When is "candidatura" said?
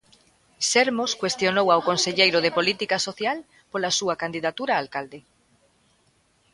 4.23-4.71